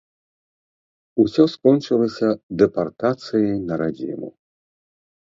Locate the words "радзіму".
3.83-4.29